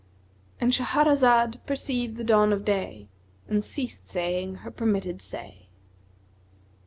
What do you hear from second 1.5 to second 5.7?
perceived the dawn of day and ceased saying her permitted say.